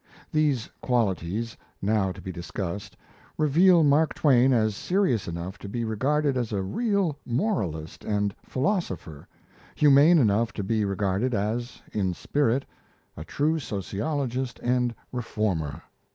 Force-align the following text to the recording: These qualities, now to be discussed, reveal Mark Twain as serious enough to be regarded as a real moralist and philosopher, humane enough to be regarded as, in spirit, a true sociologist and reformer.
These 0.33 0.67
qualities, 0.81 1.55
now 1.79 2.11
to 2.11 2.19
be 2.23 2.31
discussed, 2.31 2.97
reveal 3.37 3.83
Mark 3.83 4.15
Twain 4.15 4.51
as 4.51 4.75
serious 4.75 5.27
enough 5.27 5.59
to 5.59 5.69
be 5.69 5.85
regarded 5.85 6.35
as 6.37 6.51
a 6.51 6.63
real 6.63 7.19
moralist 7.23 8.03
and 8.03 8.33
philosopher, 8.43 9.27
humane 9.75 10.17
enough 10.17 10.53
to 10.53 10.63
be 10.63 10.85
regarded 10.85 11.35
as, 11.35 11.83
in 11.93 12.15
spirit, 12.15 12.65
a 13.15 13.23
true 13.23 13.59
sociologist 13.59 14.59
and 14.63 14.95
reformer. 15.11 15.83